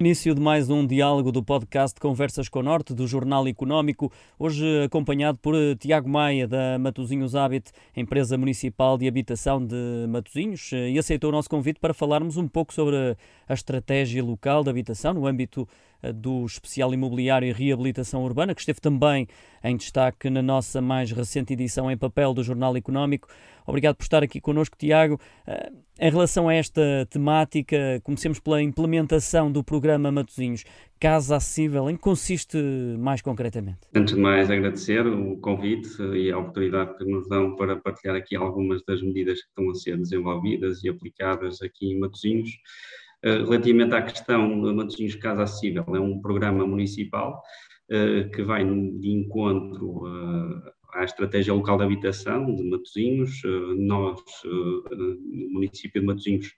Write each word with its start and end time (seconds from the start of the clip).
Início 0.00 0.34
de 0.34 0.40
mais 0.40 0.70
um 0.70 0.86
diálogo 0.86 1.30
do 1.30 1.42
podcast 1.42 2.00
Conversas 2.00 2.48
com 2.48 2.60
o 2.60 2.62
Norte, 2.62 2.94
do 2.94 3.06
Jornal 3.06 3.46
Económico, 3.46 4.10
hoje 4.38 4.64
acompanhado 4.82 5.36
por 5.36 5.54
eh, 5.54 5.74
Tiago 5.74 6.08
Maia, 6.08 6.48
da 6.48 6.78
Matozinhos 6.78 7.34
Habit, 7.34 7.70
empresa 7.94 8.38
municipal 8.38 8.96
de 8.96 9.06
habitação 9.06 9.62
de 9.62 10.06
Matozinhos, 10.08 10.72
eh, 10.72 10.92
e 10.92 10.98
aceitou 10.98 11.28
o 11.28 11.32
nosso 11.34 11.50
convite 11.50 11.78
para 11.78 11.92
falarmos 11.92 12.38
um 12.38 12.48
pouco 12.48 12.72
sobre 12.72 12.96
a 13.46 13.52
estratégia 13.52 14.24
local 14.24 14.64
de 14.64 14.70
habitação 14.70 15.12
no 15.12 15.26
âmbito 15.26 15.68
do 16.14 16.44
especial 16.44 16.92
imobiliário 16.94 17.48
e 17.48 17.52
reabilitação 17.52 18.22
urbana, 18.24 18.54
que 18.54 18.60
esteve 18.60 18.80
também 18.80 19.26
em 19.62 19.76
destaque 19.76 20.30
na 20.30 20.42
nossa 20.42 20.80
mais 20.80 21.10
recente 21.12 21.52
edição 21.52 21.90
em 21.90 21.96
papel 21.96 22.32
do 22.32 22.42
Jornal 22.42 22.76
Económico. 22.76 23.28
Obrigado 23.66 23.94
por 23.94 24.02
estar 24.02 24.22
aqui 24.22 24.40
connosco, 24.40 24.76
Tiago. 24.76 25.20
Em 26.00 26.10
relação 26.10 26.48
a 26.48 26.54
esta 26.54 27.06
temática, 27.10 28.00
comecemos 28.02 28.40
pela 28.40 28.62
implementação 28.62 29.52
do 29.52 29.62
programa 29.62 30.10
Matozinhos. 30.10 30.64
Casa 30.98 31.36
Acessível, 31.36 31.88
em 31.88 31.94
que 31.94 32.02
consiste 32.02 32.58
mais 32.98 33.22
concretamente? 33.22 33.78
Antes 33.94 34.14
de 34.14 34.20
mais, 34.20 34.50
agradecer 34.50 35.06
o 35.06 35.36
convite 35.36 35.90
e 36.14 36.30
a 36.32 36.38
oportunidade 36.38 36.96
que 36.96 37.04
nos 37.04 37.28
dão 37.28 37.54
para 37.54 37.76
partilhar 37.76 38.16
aqui 38.16 38.34
algumas 38.34 38.82
das 38.84 39.02
medidas 39.02 39.40
que 39.40 39.48
estão 39.48 39.70
a 39.70 39.74
ser 39.74 39.96
desenvolvidas 39.96 40.82
e 40.82 40.88
aplicadas 40.88 41.62
aqui 41.62 41.92
em 41.92 41.98
Matozinhos. 42.00 42.50
Eh, 43.22 43.38
relativamente 43.42 43.94
à 43.94 44.02
questão 44.02 44.62
Matosinhos 44.74 45.14
Casa 45.14 45.42
Acessível, 45.42 45.84
é 45.94 46.00
um 46.00 46.20
programa 46.20 46.66
municipal 46.66 47.42
eh, 47.90 48.24
que 48.34 48.42
vai 48.42 48.64
de 48.64 49.10
encontro 49.10 50.06
eh, 50.06 50.72
à 50.94 51.04
estratégia 51.04 51.52
local 51.52 51.76
de 51.76 51.84
habitação 51.84 52.54
de 52.54 52.62
Matosinhos. 52.64 53.42
Nós, 53.76 54.20
no 54.44 55.50
município 55.52 56.00
de 56.00 56.06
Matosinhos, 56.06 56.52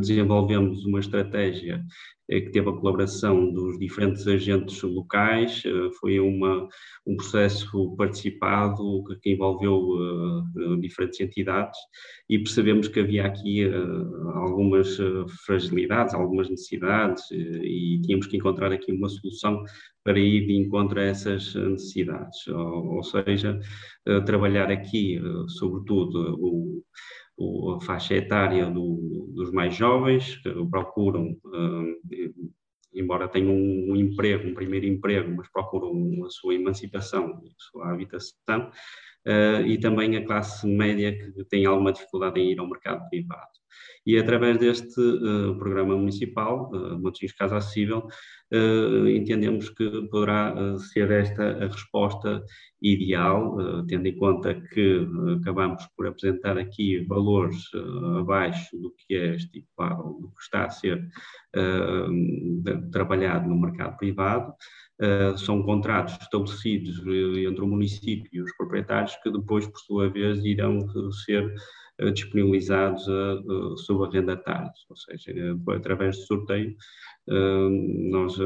desenvolvemos 0.00 0.84
uma 0.84 1.00
estratégia 1.00 1.82
que 2.28 2.50
teve 2.50 2.68
a 2.68 2.72
colaboração 2.72 3.52
dos 3.52 3.78
diferentes 3.78 4.26
agentes 4.26 4.80
locais, 4.82 5.62
eh, 5.66 5.90
foi 6.00 6.20
uma, 6.20 6.68
um 7.06 7.16
processo 7.16 7.94
participado 7.96 9.02
que 9.20 9.32
envolveu 9.32 9.76
uh, 9.76 10.80
diferentes 10.80 11.20
entidades 11.20 11.78
e 12.28 12.38
percebemos 12.38 12.88
que 12.88 13.00
havia 13.00 13.26
aqui 13.26 13.66
uh, 13.66 14.28
algumas 14.34 14.96
fragilidades, 15.44 16.14
algumas 16.14 16.48
necessidades 16.48 17.30
e 17.30 18.00
tínhamos 18.02 18.26
que 18.26 18.36
encontrar 18.36 18.72
aqui 18.72 18.92
uma 18.92 19.08
solução 19.08 19.62
para 20.04 20.18
ir 20.18 20.46
de 20.46 20.54
encontro 20.54 20.98
a 20.98 21.04
essas 21.04 21.54
necessidades, 21.54 22.46
ou, 22.48 22.96
ou 22.96 23.02
seja, 23.04 23.58
trabalhar 24.26 24.70
aqui, 24.70 25.20
sobretudo, 25.46 26.36
o 26.40 26.82
a 27.76 27.80
faixa 27.84 28.14
etária 28.14 28.66
do, 28.66 29.30
dos 29.34 29.50
mais 29.52 29.74
jovens 29.74 30.36
que 30.36 30.50
procuram, 30.70 31.36
uh, 31.44 32.00
embora 32.94 33.28
tenham 33.28 33.54
um, 33.54 33.92
um, 33.92 33.96
emprego, 33.96 34.48
um 34.48 34.54
primeiro 34.54 34.86
emprego, 34.86 35.34
mas 35.36 35.50
procuram 35.50 35.92
a 36.24 36.30
sua 36.30 36.54
emancipação, 36.54 37.26
a 37.26 37.54
sua 37.56 37.92
habitação, 37.92 38.70
uh, 39.26 39.66
e 39.66 39.78
também 39.78 40.16
a 40.16 40.24
classe 40.24 40.66
média 40.66 41.12
que 41.12 41.44
tem 41.44 41.64
alguma 41.66 41.92
dificuldade 41.92 42.40
em 42.40 42.52
ir 42.52 42.58
ao 42.58 42.68
mercado 42.68 43.08
privado. 43.08 43.61
E 44.04 44.18
através 44.18 44.58
deste 44.58 45.00
uh, 45.00 45.56
programa 45.58 45.96
municipal, 45.96 46.70
uh, 46.72 47.00
Matosinhos 47.00 47.34
Casa 47.34 47.56
Acessível, 47.56 48.08
uh, 48.52 49.08
entendemos 49.08 49.68
que 49.70 50.08
poderá 50.10 50.54
uh, 50.54 50.78
ser 50.78 51.10
esta 51.10 51.64
a 51.64 51.66
resposta 51.68 52.42
ideal, 52.80 53.56
tendo 53.86 54.08
em 54.08 54.16
conta 54.16 54.54
que 54.54 55.06
acabamos 55.40 55.86
por 55.96 56.04
apresentar 56.08 56.58
aqui 56.58 57.04
valores 57.04 57.62
abaixo 58.18 58.76
do 58.76 58.92
que 58.92 59.14
é 59.14 59.36
estipulado, 59.36 60.18
do 60.20 60.28
que 60.32 60.42
está 60.42 60.64
a 60.64 60.70
ser 60.70 61.00
trabalhado 62.90 63.48
no 63.48 63.60
mercado 63.60 63.96
privado. 63.98 64.52
são 65.36 65.62
contratos 65.62 66.18
estabelecidos 66.20 66.98
entre 66.98 67.62
o 67.62 67.68
município 67.68 68.28
e 68.32 68.40
os 68.40 68.52
proprietários 68.56 69.14
que 69.22 69.30
depois, 69.30 69.64
por 69.64 69.78
sua 69.78 70.10
vez, 70.10 70.44
irão 70.44 70.80
ser 71.24 71.44
eh, 71.44 71.54
disponibilizados 72.10 73.08
a, 73.08 73.32
a 73.32 73.76
subarrendatários, 73.76 74.86
ou 74.88 74.96
seja, 74.96 75.30
eh, 75.30 75.74
através 75.74 76.16
de 76.16 76.26
sorteio 76.26 76.76
eh, 77.28 77.68
nós 78.10 78.36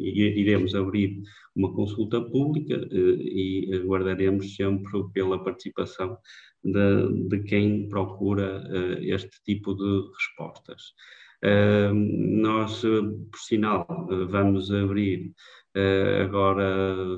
iremos 0.00 0.74
abrir 0.74 1.22
uma 1.54 1.72
consulta 1.74 2.20
pública 2.20 2.88
e 2.92 3.70
aguardaremos 3.74 4.54
sempre 4.56 4.92
pela 5.12 5.42
participação 5.42 6.16
de, 6.64 7.28
de 7.28 7.42
quem 7.44 7.88
procura 7.88 8.64
este 9.00 9.42
tipo 9.44 9.74
de 9.74 10.08
respostas. 10.16 10.94
Nós, 11.42 12.82
por 12.82 13.38
sinal, 13.38 13.86
vamos 14.28 14.72
abrir 14.72 15.32
Uh, 15.74 16.22
agora, 16.22 17.16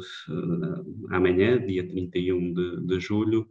amanhã, 1.11 1.59
dia 1.67 1.87
31 1.89 2.55
de, 2.55 2.87
de 2.87 3.01
julho, 3.01 3.49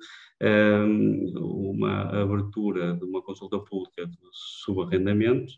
uma 1.36 2.22
abertura 2.22 2.94
de 2.96 3.04
uma 3.04 3.22
consulta 3.22 3.60
pública 3.60 4.06
de 4.06 4.18
subarrendamento 4.32 5.52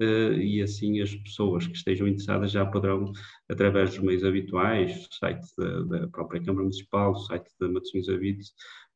uh, 0.00 0.34
e 0.34 0.62
assim 0.62 1.00
as 1.00 1.12
pessoas 1.12 1.66
que 1.66 1.76
estejam 1.76 2.06
interessadas 2.06 2.52
já 2.52 2.64
poderão, 2.64 3.10
através 3.48 3.90
dos 3.90 3.98
meios 3.98 4.24
habituais, 4.24 5.06
o 5.06 5.14
site 5.14 5.44
da, 5.58 5.80
da 5.82 6.08
própria 6.08 6.40
Câmara 6.40 6.62
Municipal, 6.62 7.12
o 7.12 7.18
site 7.18 7.50
da 7.58 7.68
Matosinhos 7.68 8.08
Habites, 8.08 8.52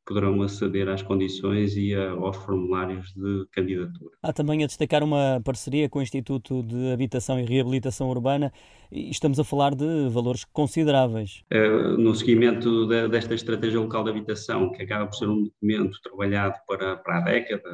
poderão 0.08 0.40
aceder 0.40 0.88
às 0.88 1.02
condições 1.02 1.76
e 1.76 1.94
a, 1.94 2.12
aos 2.12 2.36
formulários 2.38 3.12
de 3.14 3.46
candidatura. 3.52 4.10
Há 4.22 4.32
também 4.32 4.64
a 4.64 4.66
destacar 4.66 5.04
uma 5.04 5.40
parceria 5.44 5.86
com 5.88 5.98
o 5.98 6.02
Instituto 6.02 6.62
de 6.62 6.90
Habitação 6.90 7.38
e 7.38 7.44
Reabilitação 7.44 8.08
Urbana 8.08 8.50
e 8.90 9.10
estamos 9.10 9.38
a 9.38 9.44
falar 9.44 9.74
de 9.74 10.08
valores 10.08 10.44
consideráveis. 10.44 11.44
Uh, 11.52 11.98
no 11.98 12.14
seguimento 12.14 12.86
de, 12.86 13.08
desta 13.08 13.34
estratégia 13.34 13.78
local 13.78 14.02
de 14.02 14.10
habitação, 14.10 14.72
que 14.72 14.82
acaba 14.82 15.06
por 15.06 15.14
ser 15.14 15.28
um 15.28 15.44
documento 15.44 16.00
trabalhado 16.02 16.54
para, 16.66 16.96
para 16.96 17.18
a 17.18 17.20
década, 17.20 17.70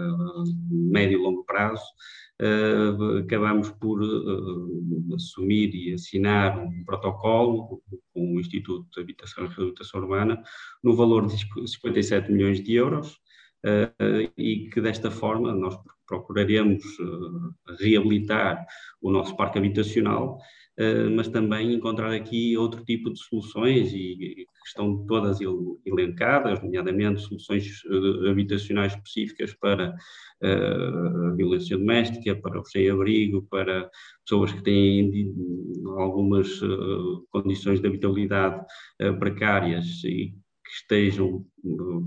médio 0.71 1.21
e 1.21 1.23
longo 1.23 1.45
prazo, 1.45 1.85
uh, 2.41 3.19
acabamos 3.19 3.71
por 3.71 4.03
uh, 4.03 5.15
assumir 5.15 5.75
e 5.75 5.95
assinar 5.95 6.59
um 6.59 6.85
protocolo 6.85 7.83
com 8.13 8.35
o 8.35 8.41
Instituto 8.41 8.87
de 8.93 9.01
Habitação 9.01 9.45
e 9.45 9.49
Reabilitação 9.49 10.01
Urbana 10.01 10.43
no 10.83 10.95
valor 10.95 11.27
de 11.27 11.37
57 11.69 12.33
milhões 12.33 12.63
de 12.63 12.75
euros 12.75 13.13
uh, 13.65 14.31
e 14.37 14.69
que 14.71 14.81
desta 14.81 15.11
forma 15.11 15.53
nós 15.53 15.77
procuraremos 16.07 16.85
reabilitar 17.81 18.67
o 19.01 19.11
nosso 19.11 19.35
parque 19.37 19.57
habitacional 19.57 20.39
mas 21.15 21.29
também 21.29 21.73
encontrar 21.73 22.13
aqui 22.13 22.57
outro 22.57 22.85
tipo 22.85 23.13
de 23.13 23.19
soluções 23.21 23.93
e, 23.93 24.17
que 24.17 24.69
estão 24.69 25.07
todas 25.07 25.39
elencadas, 25.85 26.63
nomeadamente 26.63 27.21
soluções 27.21 27.83
eh, 27.85 28.31
habitacionais 28.31 28.93
específicas 28.95 29.53
para 29.55 29.95
uh, 30.43 31.27
a 31.29 31.35
violência 31.37 31.77
doméstica, 31.77 32.35
para 32.35 32.61
o 32.61 32.65
sem-abrigo, 32.65 33.47
para 33.51 33.91
pessoas 34.25 34.53
que 34.53 34.63
têm 34.63 35.33
algumas 35.99 36.49
condições 37.31 37.81
de 37.81 37.87
habitabilidade 37.87 38.65
precárias 39.19 40.03
e 40.03 40.35
que 40.65 40.71
estejam, 40.71 41.45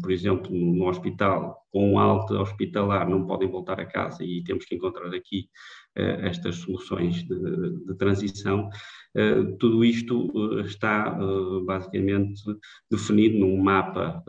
por 0.01 0.11
exemplo, 0.11 0.51
no 0.51 0.87
hospital 0.87 1.67
com 1.71 1.99
alta 1.99 2.41
hospitalar, 2.41 3.07
não 3.07 3.27
podem 3.27 3.47
voltar 3.47 3.79
a 3.79 3.85
casa 3.85 4.23
e 4.23 4.43
temos 4.43 4.65
que 4.65 4.73
encontrar 4.73 5.13
aqui 5.13 5.47
uh, 5.95 6.25
estas 6.25 6.55
soluções 6.55 7.23
de, 7.23 7.85
de 7.85 7.95
transição. 7.97 8.67
Uh, 9.15 9.55
tudo 9.57 9.85
isto 9.85 10.31
uh, 10.35 10.61
está 10.61 11.15
basicamente 11.65 12.41
definido 12.89 13.37
num 13.37 13.61
mapa, 13.61 14.23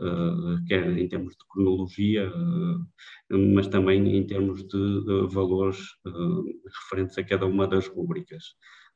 quer 0.67 0.95
em 0.95 1.07
termos 1.07 1.33
de 1.33 1.45
cronologia, 1.49 2.31
mas 3.29 3.67
também 3.67 4.15
em 4.15 4.25
termos 4.27 4.63
de 4.67 5.27
valores 5.31 5.79
referentes 6.83 7.17
a 7.17 7.23
cada 7.23 7.45
uma 7.45 7.67
das 7.67 7.87
rubricas. 7.87 8.43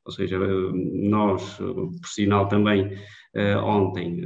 Ou 0.04 0.12
seja, 0.12 0.38
nós, 0.38 1.56
por 1.56 2.08
sinal 2.08 2.46
também, 2.48 2.90
eh, 3.34 3.56
ontem 3.56 4.22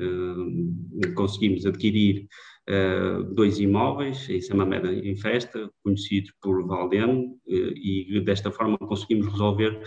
eh, 1.03 1.13
conseguimos 1.15 1.65
adquirir 1.65 2.29
eh, 2.67 3.23
dois 3.33 3.59
imóveis 3.59 4.29
em 4.29 4.41
Samameda 4.41 4.93
em 4.93 5.17
Festa, 5.17 5.71
conhecidos 5.83 6.33
por 6.43 6.67
Valdem, 6.67 7.35
e 7.47 8.21
desta 8.21 8.51
forma 8.51 8.77
conseguimos 8.77 9.29
resolver 9.29 9.81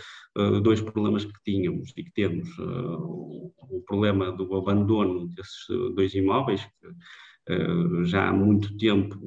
dois 0.63 0.81
problemas 0.81 1.25
que 1.25 1.43
tínhamos 1.45 1.94
e 1.95 2.03
que 2.03 2.11
temos. 2.13 2.49
O 2.57 3.83
problema 3.85 4.31
do 4.31 4.55
abandono 4.55 5.27
desses 5.27 5.67
dois 5.95 6.15
imóveis, 6.15 6.65
que 6.65 8.05
já 8.05 8.29
há 8.29 8.33
muito 8.33 8.75
tempo 8.77 9.19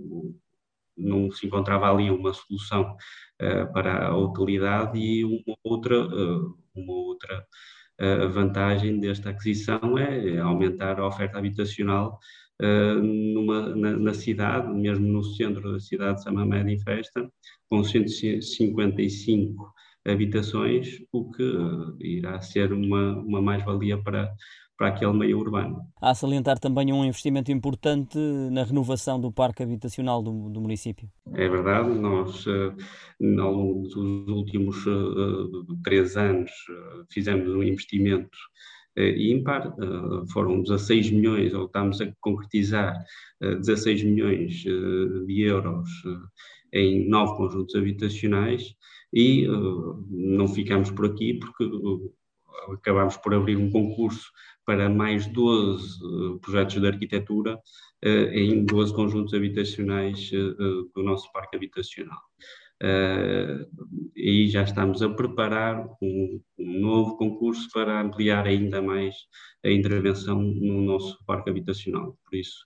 não 0.96 1.30
se 1.30 1.46
encontrava 1.46 1.90
ali 1.90 2.10
uma 2.10 2.32
solução 2.32 2.96
uh, 3.42 3.72
para 3.72 4.06
a 4.06 4.16
utilidade 4.16 4.98
e 4.98 5.24
uma 5.24 5.56
outra, 5.62 6.00
uh, 6.06 6.56
uma 6.74 6.92
outra 6.92 7.46
uh, 8.00 8.28
vantagem 8.30 9.00
desta 9.00 9.30
aquisição 9.30 9.98
é 9.98 10.38
aumentar 10.38 10.98
a 10.98 11.06
oferta 11.06 11.38
habitacional 11.38 12.18
numa, 13.02 13.74
na, 13.74 13.96
na, 13.96 14.14
cidade, 14.14 14.72
mesmo 14.72 15.04
no 15.08 15.24
centro 15.24 15.72
da 15.72 15.80
cidade 15.80 16.18
de 16.18 16.22
Samamé 16.22 16.62
em 16.62 16.78
Festa, 16.78 17.28
com 17.68 17.82
155 17.82 19.74
habitações, 20.06 21.00
o 21.10 21.32
que 21.32 21.42
irá 21.98 22.40
ser 22.40 22.72
uma, 22.72 23.18
uma 23.18 23.42
mais-valia 23.42 24.00
para, 24.00 24.32
para 24.76 24.88
aquele 24.88 25.12
meio 25.12 25.38
urbano. 25.38 25.80
Há 26.00 26.10
a 26.10 26.14
salientar 26.14 26.58
também 26.58 26.92
um 26.92 27.04
investimento 27.04 27.52
importante 27.52 28.18
na 28.50 28.64
renovação 28.64 29.20
do 29.20 29.30
parque 29.30 29.62
habitacional 29.62 30.22
do, 30.22 30.48
do 30.50 30.60
município. 30.60 31.08
É 31.32 31.48
verdade, 31.48 31.90
nós 31.90 32.44
ao 33.38 33.52
longo 33.52 33.82
dos 33.82 33.96
últimos 33.96 34.76
três 35.82 36.16
anos 36.16 36.50
fizemos 37.12 37.48
um 37.48 37.62
investimento 37.62 38.36
ímpar, 38.96 39.74
foram 40.32 40.62
16 40.62 41.10
milhões, 41.10 41.54
ou 41.54 41.66
estamos 41.66 42.00
a 42.00 42.12
concretizar 42.20 42.96
16 43.40 44.04
milhões 44.04 44.52
de 44.54 45.40
euros 45.42 45.88
em 46.72 47.08
nove 47.08 47.36
conjuntos 47.36 47.74
habitacionais 47.74 48.74
e 49.12 49.46
não 50.10 50.48
ficamos 50.48 50.90
por 50.90 51.06
aqui 51.06 51.34
porque 51.34 51.64
acabámos 52.72 53.16
por 53.16 53.34
abrir 53.34 53.56
um 53.56 53.70
concurso 53.70 54.30
para 54.66 54.88
mais 54.88 55.26
12 55.26 55.98
projetos 56.40 56.80
de 56.80 56.86
arquitetura 56.86 57.58
em 58.02 58.64
12 58.64 58.94
conjuntos 58.94 59.34
habitacionais 59.34 60.30
do 60.30 61.02
nosso 61.02 61.30
parque 61.32 61.56
habitacional. 61.56 62.20
E 64.16 64.48
já 64.48 64.62
estamos 64.62 65.02
a 65.02 65.08
preparar 65.08 65.86
um, 66.02 66.40
um, 66.58 66.80
novo 66.80 67.16
concurso 67.16 67.68
para 67.72 68.00
ampliar 68.00 68.46
ainda 68.46 68.82
mais 68.82 69.14
a 69.64 69.70
intervenção 69.70 70.40
no 70.40 70.82
nosso 70.82 71.18
parque 71.26 71.50
habitacional. 71.50 72.18
Por 72.24 72.36
isso, 72.36 72.64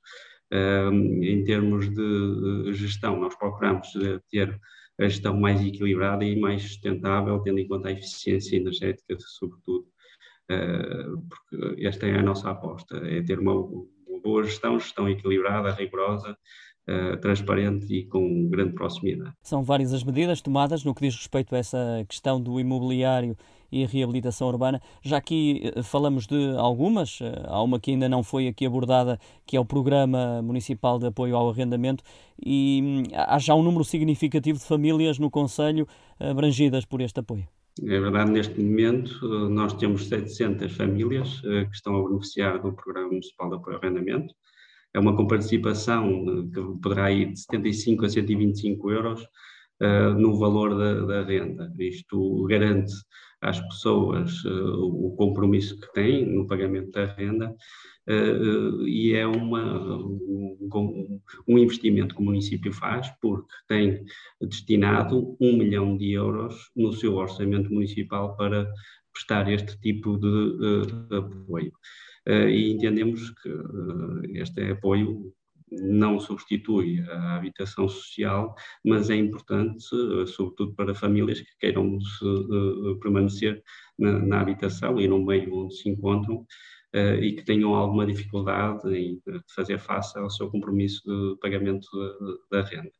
em 1.22 1.44
termos 1.44 1.88
de 1.90 2.72
gestão, 2.74 3.20
nós 3.20 3.34
procuramos 3.36 3.88
ter 4.30 4.58
a 4.98 5.08
gestão 5.08 5.36
mais 5.36 5.60
equilibrada 5.64 6.24
e 6.24 6.38
mais 6.38 6.62
sustentável, 6.62 7.40
tendo 7.40 7.58
em 7.58 7.68
conta 7.68 7.88
a 7.88 7.92
eficiência 7.92 8.56
energética, 8.56 9.16
sobretudo, 9.18 9.86
uh, 10.50 11.22
porque 11.28 11.86
esta 11.86 12.06
é 12.06 12.18
a 12.18 12.22
nossa 12.22 12.50
aposta, 12.50 12.96
é 12.98 13.22
ter 13.22 13.38
uma 13.38 13.54
boa 14.22 14.44
gestão, 14.44 14.78
gestão 14.78 15.08
equilibrada, 15.08 15.72
rigorosa, 15.72 16.36
Uh, 16.90 17.18
transparente 17.18 17.84
e 17.92 18.06
com 18.06 18.48
grande 18.48 18.72
proximidade. 18.72 19.34
São 19.42 19.62
várias 19.62 19.92
as 19.92 20.02
medidas 20.02 20.40
tomadas 20.40 20.82
no 20.84 20.94
que 20.94 21.02
diz 21.02 21.14
respeito 21.14 21.54
a 21.54 21.58
essa 21.58 22.02
questão 22.08 22.40
do 22.40 22.58
imobiliário 22.58 23.36
e 23.70 23.84
reabilitação 23.84 24.48
urbana. 24.48 24.80
Já 25.02 25.18
aqui 25.18 25.60
eh, 25.64 25.82
falamos 25.82 26.26
de 26.26 26.56
algumas, 26.56 27.18
eh, 27.20 27.42
há 27.46 27.62
uma 27.62 27.78
que 27.78 27.90
ainda 27.90 28.08
não 28.08 28.22
foi 28.22 28.48
aqui 28.48 28.64
abordada, 28.64 29.18
que 29.46 29.56
é 29.56 29.60
o 29.60 29.64
Programa 29.64 30.40
Municipal 30.42 30.98
de 30.98 31.06
Apoio 31.06 31.36
ao 31.36 31.50
Arrendamento, 31.50 32.02
e 32.42 32.80
hum, 32.82 33.02
há 33.14 33.38
já 33.38 33.54
um 33.54 33.62
número 33.62 33.84
significativo 33.84 34.58
de 34.58 34.64
famílias 34.64 35.18
no 35.18 35.30
Conselho 35.30 35.86
abrangidas 36.18 36.84
por 36.84 37.00
este 37.00 37.20
apoio. 37.20 37.46
É 37.80 38.00
verdade, 38.00 38.30
neste 38.32 38.60
momento 38.60 39.48
nós 39.48 39.72
temos 39.74 40.08
700 40.08 40.72
famílias 40.72 41.40
que 41.40 41.70
estão 41.74 41.96
a 41.96 42.08
beneficiar 42.08 42.60
do 42.60 42.72
Programa 42.72 43.08
Municipal 43.08 43.48
de 43.48 43.56
Apoio 43.56 43.76
ao 43.76 43.82
Arrendamento. 43.82 44.34
É 44.92 44.98
uma 44.98 45.16
comparticipação 45.16 46.50
que 46.52 46.60
poderá 46.82 47.12
ir 47.12 47.32
de 47.32 47.40
75 47.40 48.06
a 48.06 48.08
125 48.08 48.90
euros 48.90 49.26
uh, 49.82 50.14
no 50.18 50.38
valor 50.38 50.76
da, 50.76 51.06
da, 51.06 51.24
renda. 51.24 51.72
Isto 51.78 52.44
garante 52.44 52.92
às 53.40 53.60
pessoas 53.60 54.44
uh, 54.44 55.06
o 55.06 55.14
compromisso 55.16 55.78
que 55.80 55.92
têm 55.92 56.26
no 56.26 56.46
pagamento 56.46 56.90
da 56.90 57.06
renda 57.06 57.54
uh, 58.08 58.86
e 58.86 59.14
é 59.14 59.26
uma, 59.26 59.96
um, 59.96 61.20
um, 61.46 61.58
investimento 61.58 62.14
que 62.14 62.20
o 62.20 62.24
município 62.24 62.72
faz 62.72 63.08
porque 63.20 63.52
tem 63.68 64.04
destinado 64.40 65.36
um 65.40 65.56
milhão 65.56 65.96
de 65.96 66.12
euros 66.12 66.70
no 66.74 66.92
seu 66.92 67.14
orçamento 67.14 67.72
municipal 67.72 68.36
para 68.36 68.68
prestar 69.12 69.50
este 69.50 69.78
tipo 69.80 70.18
de 70.18 71.16
apoio. 71.16 71.72
Eh, 72.28 72.50
e 72.50 72.72
entendemos 72.72 73.30
que 73.40 73.48
eh, 73.48 74.42
este 74.42 74.70
apoio 74.70 75.32
não 75.82 76.18
substitui 76.20 77.00
a 77.08 77.36
habitação 77.36 77.88
social, 77.88 78.54
mas 78.84 79.10
é 79.10 79.16
importante, 79.16 79.84
eh, 80.22 80.26
sobretudo 80.26 80.74
para 80.74 80.94
famílias 80.94 81.40
que 81.40 81.56
queiram 81.58 82.00
se, 82.00 82.24
permanecer 83.00 83.62
na, 83.98 84.18
na, 84.18 84.40
habitação 84.40 85.00
e 85.00 85.08
no 85.08 85.24
meio 85.24 85.54
onde 85.54 85.76
se 85.76 85.88
encontram 85.88 86.46
e 87.20 87.32
que 87.32 87.44
tenham 87.44 87.74
alguma 87.74 88.06
dificuldade 88.06 88.88
em 88.96 89.20
fazer 89.54 89.78
face 89.78 90.18
ao 90.18 90.30
seu 90.30 90.50
compromisso 90.50 91.02
de 91.04 91.38
pagamento 91.38 91.86
da, 92.50 92.62
da 92.62 92.66
renda. 92.66 92.90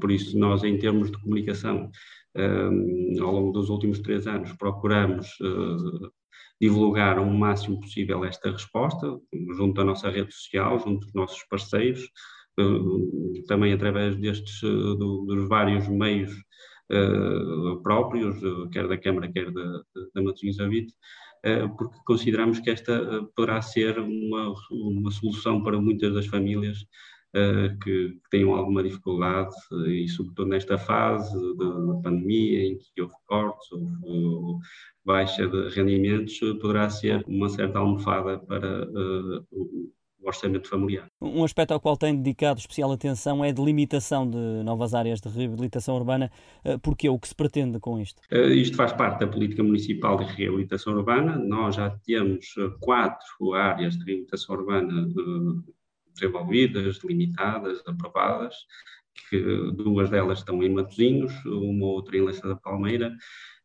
Por 0.00 0.10
isso, 0.10 0.38
nós, 0.38 0.62
em 0.62 0.78
termos 0.78 1.10
de 1.10 1.18
comunicação, 1.18 1.90
ao 3.20 3.32
longo 3.32 3.50
dos 3.50 3.70
últimos 3.70 3.98
três 3.98 4.28
anos, 4.28 4.52
procuramos 4.52 5.36
divulgar 6.60 7.18
o 7.18 7.26
máximo 7.26 7.80
possível 7.80 8.24
esta 8.24 8.50
resposta, 8.50 9.18
junto 9.56 9.80
à 9.80 9.84
nossa 9.84 10.10
rede 10.10 10.32
social, 10.32 10.78
junto 10.78 11.04
dos 11.04 11.14
nossos 11.14 11.42
parceiros, 11.44 12.02
eh, 12.58 13.42
também 13.46 13.72
através 13.72 14.16
destes, 14.16 14.62
eh, 14.62 14.66
dos 14.66 15.48
vários 15.48 15.86
meios 15.88 16.32
eh, 16.90 17.76
próprios, 17.82 18.36
quer 18.72 18.88
da 18.88 18.96
Câmara, 18.96 19.30
quer 19.30 19.50
da, 19.50 19.82
da 20.14 20.22
Matosinhos 20.22 20.60
Avite, 20.60 20.94
porque 21.78 21.96
consideramos 22.04 22.58
que 22.58 22.70
esta 22.70 23.24
poderá 23.36 23.62
ser 23.62 23.98
uma, 24.00 24.52
uma 24.70 25.10
solução 25.12 25.62
para 25.62 25.80
muitas 25.80 26.12
das 26.12 26.26
famílias 26.26 26.78
que, 27.82 28.10
que, 28.10 28.30
tenham 28.30 28.54
alguma 28.54 28.82
dificuldade 28.82 29.54
e 29.88 30.08
sobretudo 30.08 30.48
nesta 30.48 30.78
fase 30.78 31.34
da 31.56 31.94
pandemia 32.02 32.66
em 32.66 32.78
que 32.78 33.02
houve 33.02 33.14
cortes, 33.26 33.68
houve 33.72 34.62
baixa 35.04 35.46
de 35.46 35.68
rendimentos, 35.68 36.38
poderá 36.60 36.88
ser 36.90 37.22
uma 37.26 37.48
certa 37.48 37.78
almofada 37.78 38.38
para 38.38 38.84
uh, 38.88 39.46
o 39.52 40.28
orçamento 40.28 40.68
familiar. 40.68 41.06
Um 41.20 41.44
aspecto 41.44 41.72
ao 41.72 41.80
qual 41.80 41.96
tem 41.96 42.16
dedicado 42.16 42.58
especial 42.58 42.90
atenção 42.90 43.44
é 43.44 43.50
a 43.50 43.52
delimitação 43.52 44.28
de 44.28 44.62
novas 44.64 44.92
áreas 44.92 45.20
de 45.20 45.28
reabilitação 45.28 45.94
urbana. 45.94 46.30
Porque 46.82 47.08
o 47.08 47.16
que 47.16 47.28
se 47.28 47.34
pretende 47.34 47.78
com 47.78 48.00
isto? 48.00 48.20
Isto 48.32 48.76
faz 48.76 48.92
parte 48.92 49.20
da 49.20 49.28
política 49.28 49.62
municipal 49.62 50.16
de 50.16 50.24
reabilitação 50.24 50.94
urbana. 50.94 51.38
Nós 51.38 51.76
já 51.76 51.90
temos 52.04 52.54
quatro 52.80 53.54
áreas 53.54 53.96
de 53.96 54.04
reabilitação 54.04 54.56
urbana 54.56 55.06
desenvolvidas, 56.16 56.98
delimitadas, 56.98 57.82
aprovadas, 57.86 58.54
que 59.30 59.38
duas 59.72 60.10
delas 60.10 60.38
estão 60.38 60.62
em 60.62 60.70
Matosinhos, 60.70 61.32
uma 61.44 61.86
outra 61.86 62.16
em 62.16 62.24
Leça 62.24 62.46
da 62.46 62.56
Palmeira, 62.56 63.16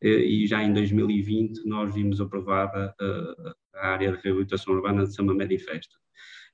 eh, 0.02 0.26
e 0.26 0.48
já 0.48 0.64
em 0.64 0.74
2020 0.74 1.66
nós 1.66 1.94
vimos 1.94 2.20
aprovada 2.20 2.94
eh, 3.00 3.54
a 3.76 3.90
área 3.90 4.12
de 4.12 4.22
reabilitação 4.24 4.74
urbana 4.74 5.06
de 5.06 5.14
Samamé 5.14 5.48
e 5.50 5.60
Festa. 5.60 5.96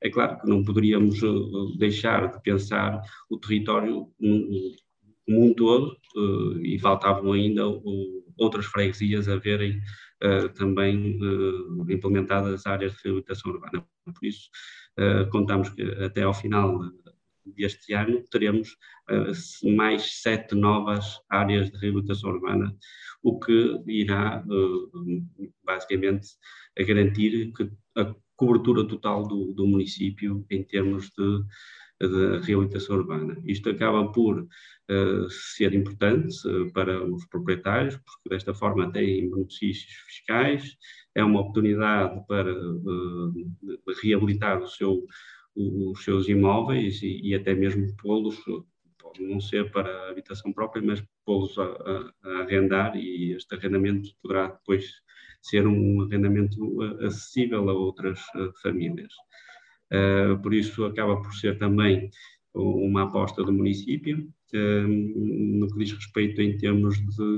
É 0.02 0.10
claro 0.10 0.40
que 0.40 0.48
não 0.48 0.64
poderíamos 0.64 1.22
eh, 1.24 1.78
deixar 1.78 2.30
de 2.32 2.42
pensar 2.42 3.02
o 3.30 3.38
território 3.38 4.08
como 4.20 5.46
um 5.46 5.54
todo 5.54 5.98
e 6.64 6.80
faltavam 6.80 7.34
ainda 7.34 7.64
outras 8.38 8.66
freguesias 8.66 9.28
a 9.28 9.36
verem 9.36 9.82
também 10.56 11.20
implementadas 11.90 12.66
áreas 12.66 12.94
de 12.94 13.00
reabilitação 13.04 13.52
urbana. 13.52 13.86
Por 14.06 14.26
isso, 14.26 14.50
contamos 15.32 15.70
que 15.70 15.84
até 16.04 16.24
ao 16.24 16.34
final 16.34 16.80
deste 17.56 17.94
ano 17.94 18.24
teremos 18.30 18.76
uh, 19.10 19.76
mais 19.76 20.22
sete 20.22 20.56
novas 20.56 21.20
áreas 21.30 21.72
de 21.72 21.78
reabilitação 21.78 22.32
urbana, 22.32 22.76
o 23.24 23.40
que 23.40 23.82
irá 23.88 24.44
uh, 24.46 25.52
basicamente 25.64 26.30
garantir 26.78 27.52
que 27.54 27.70
a 27.96 28.14
cobertura 28.36 28.88
total 28.88 29.28
do, 29.28 29.54
do 29.54 29.66
município 29.66 30.46
em 30.50 30.64
termos 30.64 31.10
de, 31.18 32.08
de, 32.08 32.40
reabilitação 32.46 32.98
urbana. 32.98 33.42
Isto 33.46 33.70
acaba 33.70 34.12
por 34.12 34.42
uh, 34.42 35.30
ser 35.30 35.74
importante 35.74 36.36
para 36.74 37.04
os 37.04 37.26
proprietários, 37.26 37.96
porque 37.96 38.30
desta 38.30 38.54
forma 38.54 38.92
têm 38.92 39.30
benefícios 39.30 39.92
fiscais, 40.08 40.78
é 41.18 41.24
uma 41.24 41.42
oportunidade 41.42 42.24
para 42.28 42.54
reabilitar 44.02 44.62
o 44.62 44.68
seu 44.68 45.04
os 45.58 46.04
seus 46.04 46.30
imóveis 46.30 47.02
e, 47.02 47.20
e 47.24 47.34
até 47.34 47.54
mesmo 47.54 47.88
pô-los, 47.98 48.38
pode 49.00 49.24
não 49.24 49.40
ser 49.40 49.72
para 49.72 50.10
habitação 50.10 50.54
própria, 50.54 50.84
mas 50.84 51.04
pô-los 51.26 51.58
a, 51.58 51.64
a, 51.64 52.14
a, 52.24 52.42
arrendar 52.42 52.96
e 52.96 53.34
este 53.34 53.56
arrendamento 53.56 54.10
poderá 54.22 54.50
depois 54.50 54.86
ser 55.42 55.66
um 55.66 56.02
arrendamento 56.02 56.82
acessível 57.02 57.70
a 57.70 57.74
outras 57.74 58.20
uh, 58.36 58.54
famílias. 58.62 59.12
Uh, 59.92 60.40
por 60.42 60.54
isso 60.54 60.86
acaba 60.86 61.22
por 61.22 61.34
ser 61.34 61.58
também 61.58 62.10
uma 62.54 63.04
aposta 63.04 63.44
do 63.44 63.54
município 63.54 64.32
uh, 64.54 64.88
no 64.88 65.68
que 65.70 65.80
diz 65.80 65.94
respeito 65.94 66.42
em 66.42 66.58
termos 66.58 66.98
de 66.98 67.38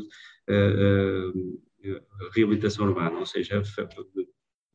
reabilitação 2.34 2.86
urbana, 2.86 3.20
ou 3.20 3.26
seja, 3.26 3.62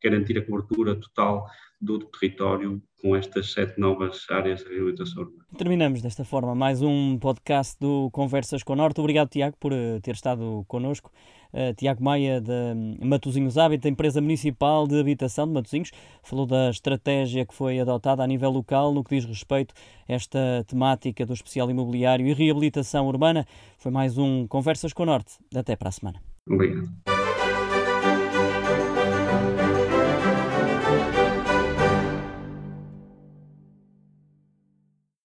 garantir 0.03 0.37
a 0.37 0.45
cobertura 0.45 0.95
total 0.95 1.47
do 1.81 1.99
território 1.99 2.81
com 3.01 3.15
estas 3.15 3.51
sete 3.51 3.79
novas 3.79 4.25
áreas 4.29 4.63
de 4.63 4.69
reabilitação 4.69 5.23
urbana. 5.23 5.45
Terminamos 5.57 6.01
desta 6.01 6.23
forma 6.23 6.55
mais 6.55 6.81
um 6.81 7.17
podcast 7.19 7.77
do 7.79 8.09
Conversas 8.11 8.63
com 8.63 8.73
o 8.73 8.75
Norte. 8.75 8.99
Obrigado, 8.99 9.29
Tiago, 9.29 9.55
por 9.59 9.73
eh, 9.73 9.99
ter 10.01 10.15
estado 10.15 10.63
connosco. 10.67 11.11
Uh, 11.53 11.73
Tiago 11.73 12.03
Maia, 12.03 12.41
de 12.41 13.05
Matosinhos 13.05 13.57
Hábito, 13.57 13.87
empresa 13.87 14.19
municipal 14.19 14.85
de 14.85 14.99
habitação 14.99 15.47
de 15.47 15.53
Matosinhos, 15.53 15.91
falou 16.21 16.45
da 16.45 16.69
estratégia 16.69 17.45
que 17.45 17.53
foi 17.53 17.79
adotada 17.79 18.21
a 18.21 18.27
nível 18.27 18.51
local 18.51 18.93
no 18.93 19.03
que 19.05 19.15
diz 19.15 19.23
respeito 19.23 19.73
a 20.09 20.13
esta 20.13 20.65
temática 20.67 21.25
do 21.25 21.33
especial 21.33 21.71
imobiliário 21.71 22.27
e 22.27 22.33
reabilitação 22.33 23.07
urbana. 23.07 23.45
Foi 23.77 23.89
mais 23.89 24.17
um 24.17 24.45
Conversas 24.47 24.91
com 24.91 25.03
o 25.03 25.05
Norte. 25.05 25.35
Até 25.55 25.77
para 25.77 25.89
a 25.89 25.91
semana. 25.93 26.21
Obrigado. 26.45 27.14